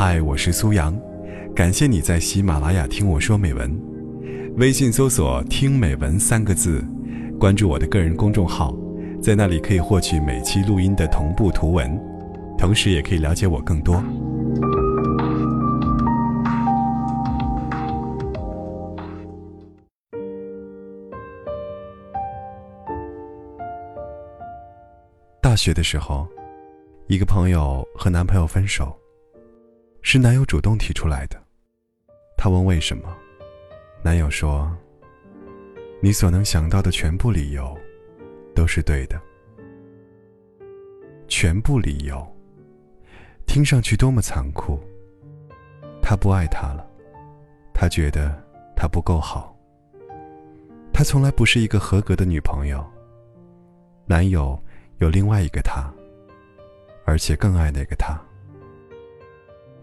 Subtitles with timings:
[0.00, 0.96] 嗨，我是苏阳，
[1.56, 3.68] 感谢你在喜马拉雅听我说美文。
[4.56, 6.84] 微信搜索“听美文”三个字，
[7.36, 8.72] 关注我的个人公众号，
[9.20, 12.00] 在那里可以获取每期录音的同步图文，
[12.56, 14.00] 同时也可以了解我更多。
[25.42, 26.24] 大学的时候，
[27.08, 28.96] 一个朋友和男朋友分手，
[30.02, 31.36] 是男友主动提出来的。
[32.36, 33.16] 他问为什么，
[34.02, 34.70] 男友说
[36.00, 37.76] ：“你所能想到的全部理由，
[38.54, 39.20] 都是对的。
[41.26, 42.26] 全部理由，
[43.46, 44.78] 听上去多么残酷。
[46.02, 46.88] 他不爱她了，
[47.74, 48.34] 他觉得
[48.74, 49.54] 她不够好，
[50.92, 52.84] 她从来不是一个合格的女朋友。
[54.06, 54.58] 男友。”
[55.00, 55.88] 有另外一个他，
[57.04, 58.20] 而且更爱那个他。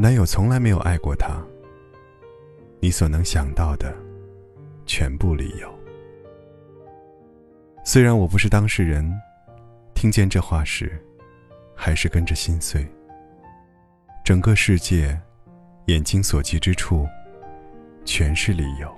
[0.00, 1.42] 男友从来没有爱过她。
[2.78, 3.92] 你所能想到的，
[4.86, 5.68] 全部理由。
[7.84, 9.12] 虽然我不是当事人，
[9.94, 11.04] 听见这话时，
[11.74, 12.86] 还是跟着心碎。
[14.24, 15.20] 整个世界，
[15.86, 17.04] 眼睛所及之处，
[18.04, 18.88] 全是理由。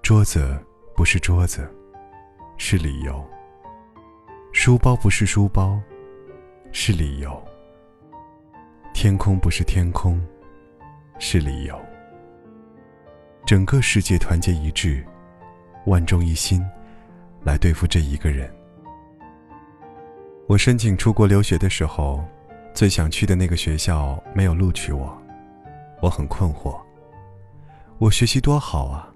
[0.00, 0.58] 桌子
[0.96, 1.70] 不是桌子，
[2.56, 3.22] 是理由。
[4.54, 5.78] 书包不是书包，
[6.72, 7.49] 是理由。
[9.02, 10.20] 天空不是天空，
[11.18, 11.74] 是理由。
[13.46, 15.02] 整个世界团结一致，
[15.86, 16.62] 万众一心，
[17.42, 18.54] 来对付这一个人。
[20.46, 22.22] 我申请出国留学的时候，
[22.74, 25.10] 最想去的那个学校没有录取我，
[26.02, 26.78] 我很困惑。
[27.96, 29.10] 我学习多好啊，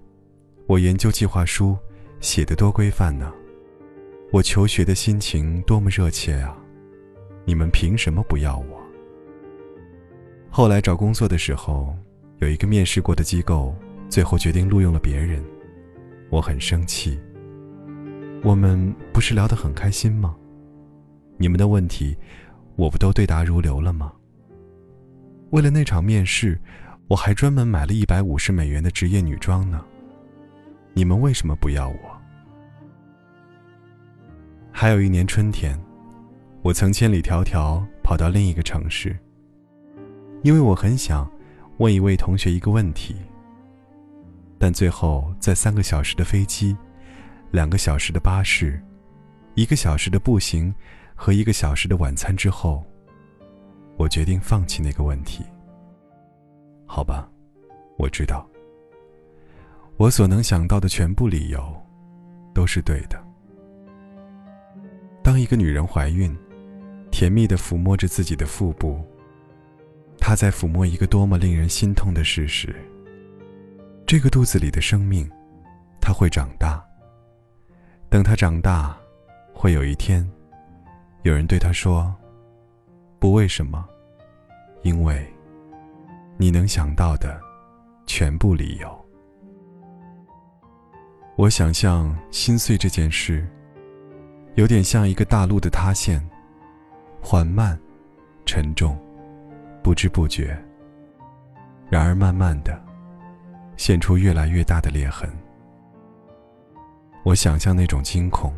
[0.66, 1.76] 我研究计划书
[2.20, 3.30] 写得多规范呢。
[4.32, 6.56] 我求学的心情多么热切啊！
[7.44, 8.82] 你们凭什么不要我？
[10.56, 11.92] 后来找工作的时候，
[12.38, 13.74] 有一个面试过的机构，
[14.08, 15.44] 最后决定录用了别人，
[16.30, 17.18] 我很生气。
[18.40, 20.36] 我们不是聊得很开心吗？
[21.38, 22.16] 你们的问题，
[22.76, 24.12] 我不都对答如流了吗？
[25.50, 26.56] 为了那场面试，
[27.08, 29.84] 我还专门买了一百五十美元的职业女装呢。
[30.92, 31.96] 你们为什么不要我？
[34.70, 35.76] 还有一年春天，
[36.62, 39.18] 我曾千里迢迢跑到另一个城市，
[40.44, 41.28] 因为我很想
[41.78, 43.16] 问一位同学一个问题。
[44.58, 46.76] 但最后，在三个小时的飞机、
[47.50, 48.78] 两个小时的巴士、
[49.54, 50.72] 一个小时的步行
[51.14, 52.84] 和一个小时的晚餐之后，
[53.96, 55.42] 我决定放弃那个问题。
[56.84, 57.26] 好吧，
[57.96, 58.46] 我知道，
[59.96, 61.74] 我所能想到的全部理由
[62.52, 63.18] 都是对的。
[65.22, 66.36] 当一个女人怀孕，
[67.10, 69.02] 甜蜜的抚摸着自己的腹部，
[70.26, 72.74] 他在抚摸一个多么令人心痛的事实。
[74.06, 75.30] 这个肚子里的生命，
[76.00, 76.82] 它会长大。
[78.08, 78.96] 等它长大，
[79.52, 80.26] 会有一天，
[81.24, 82.10] 有人对他说
[83.20, 83.86] ：“不为什么，
[84.82, 85.30] 因为
[86.38, 87.38] 你能想到的
[88.06, 89.06] 全部理由。”
[91.36, 93.46] 我想象心碎这件事。
[94.54, 96.26] 有点像一个大陆的塌陷，
[97.20, 97.78] 缓慢、
[98.46, 98.98] 沉重、
[99.84, 100.58] 不知不觉。
[101.90, 102.82] 然而，慢慢的，
[103.76, 105.30] 现出越来越大的裂痕。
[107.22, 108.50] 我想象那种惊恐。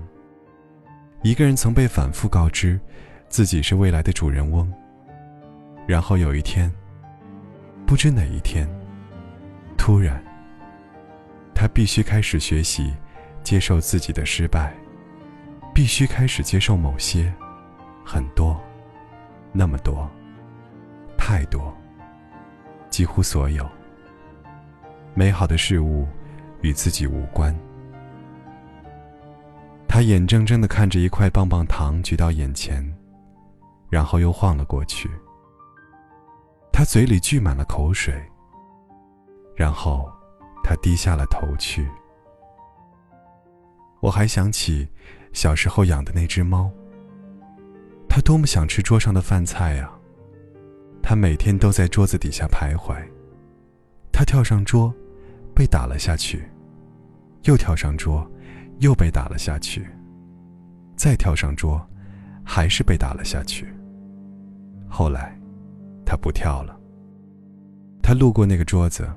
[1.23, 2.79] 一个人曾被反复告知，
[3.29, 4.73] 自己是未来的主人翁。
[5.85, 6.73] 然后有一天，
[7.87, 8.69] 不知哪一天，
[9.77, 10.23] 突然，
[11.57, 12.95] 他必须开始学习，
[13.43, 14.73] 接受自己的失败。
[15.75, 17.35] 必须开始接受某些，
[18.05, 18.59] 很多，
[19.53, 20.09] 那么多，
[21.29, 21.77] 太多，
[22.89, 23.69] 几乎所有
[25.13, 26.07] 美好的事物
[26.61, 27.53] 与自己无关。
[29.89, 32.81] 他眼睁睁的看着一块棒棒糖举到眼前，
[33.91, 35.11] 然后又晃了过去。
[36.73, 38.15] 他嘴里聚满了口水，
[39.57, 40.09] 然后
[40.63, 41.91] 他低下了头去。
[43.99, 44.89] 我还想起。
[45.33, 46.71] 小时候养的那只猫，
[48.09, 49.91] 它多么想吃桌上的饭菜呀！
[51.09, 52.97] 他每天都在桌子底下徘徊。
[54.11, 54.93] 他跳上桌，
[55.55, 56.41] 被打了下去；
[57.45, 58.29] 又跳上桌，
[58.81, 59.83] 又被打了下去；
[60.97, 61.81] 再跳上桌，
[62.45, 63.73] 还是被打了下去。
[64.89, 65.39] 后来，
[66.05, 66.77] 他不跳了。
[68.03, 69.09] 他路过那个桌子，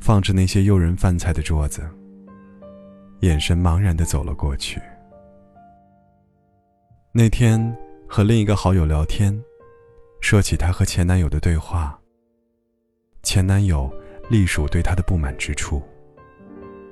[0.00, 1.86] 放着那些诱人饭菜的桌子，
[3.20, 4.80] 眼神茫然的走了过去。
[7.12, 7.76] 那天
[8.08, 9.38] 和另一个好友聊天，
[10.20, 11.98] 说起她和前男友的对话，
[13.22, 13.92] 前男友
[14.28, 15.82] 隶属对她的不满之处，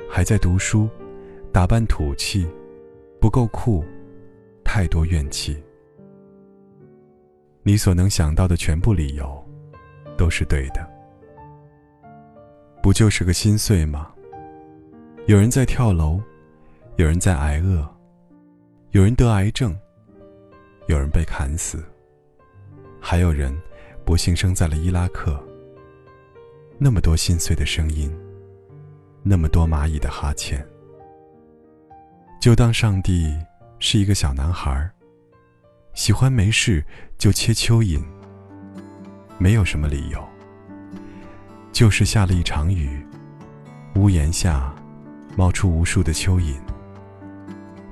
[0.09, 0.89] 还在读书，
[1.53, 2.47] 打扮土气，
[3.21, 3.85] 不够酷，
[4.65, 5.61] 太多怨气。
[7.63, 9.45] 你所能想到的全部理由，
[10.17, 10.89] 都是对的。
[12.83, 14.13] 不就是个心碎吗？
[15.27, 16.21] 有人在跳楼，
[16.97, 17.89] 有人在挨饿，
[18.91, 19.75] 有人得癌症，
[20.87, 21.83] 有人被砍死，
[23.07, 23.55] 还有人
[24.03, 25.39] 不幸生在了伊拉克。
[26.79, 28.11] 那么多心碎的声音，
[29.23, 30.67] 那么多蚂蚁的哈欠，
[32.41, 33.31] 就当上帝
[33.79, 34.91] 是一个小男孩，
[35.93, 36.83] 喜欢没事
[37.19, 38.03] 就切蚯蚓，
[39.37, 40.27] 没有什么理由，
[41.73, 43.07] 就是下了一场雨，
[43.97, 44.75] 屋檐下。
[45.37, 46.55] 冒出无数的蚯蚓，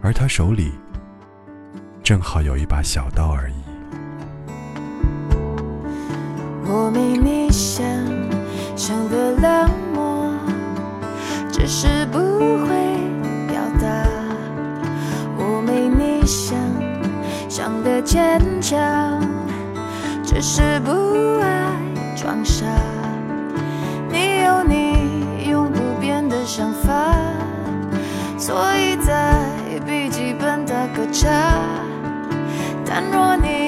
[0.01, 0.71] 而他手里
[2.01, 3.62] 正好有一把小刀而已。
[6.65, 7.85] 我没你想
[8.77, 10.33] 象的冷漠，
[11.51, 12.69] 只是不会
[13.49, 14.07] 表达；
[15.37, 16.57] 我没你想
[17.49, 19.21] 象的坚强，
[20.25, 20.91] 只是不
[21.41, 21.73] 爱
[22.17, 22.65] 装傻。
[24.11, 27.15] 你有你永不变的想法。
[28.39, 29.39] 所以在
[29.87, 31.29] 笔记本打个叉。
[32.85, 33.62] 但若你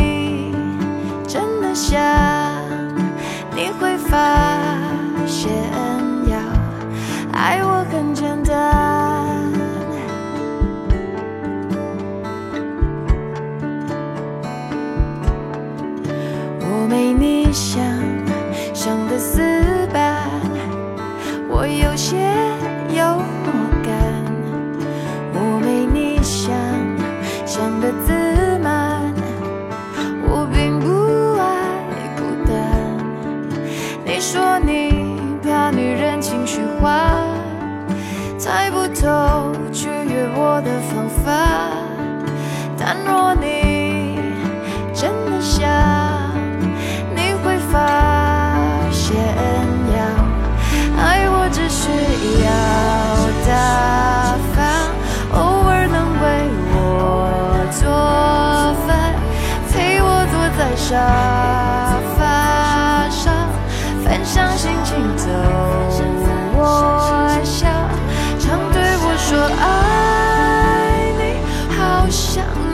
[72.34, 72.73] 想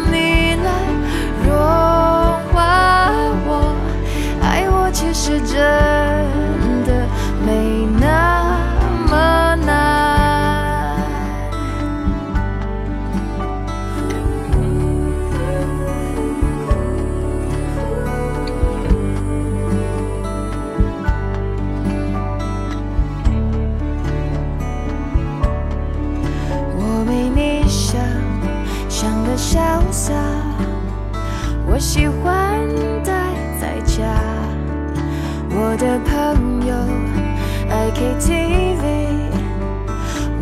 [38.19, 38.83] TV，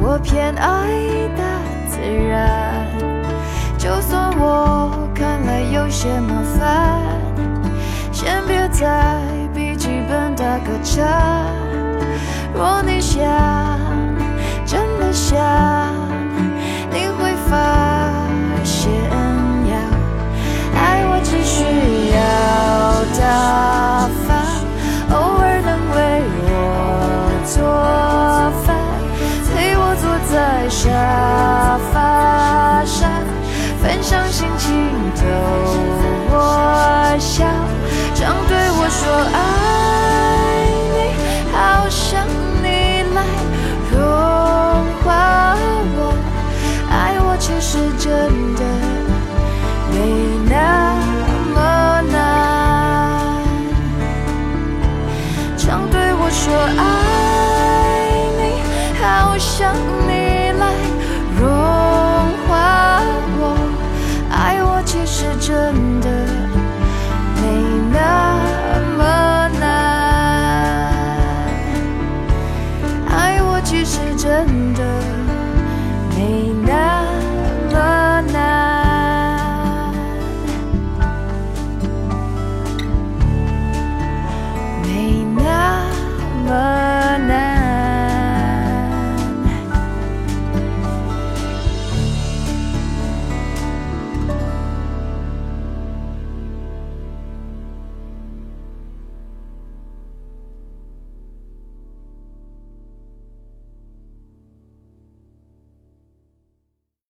[0.00, 0.88] 我偏爱
[1.37, 1.43] 大
[1.88, 2.87] 自然。
[3.76, 7.00] 就算我看来有些麻烦，
[8.12, 9.20] 先别在
[9.55, 11.02] 笔记本打个叉。
[12.54, 13.48] 若你，想。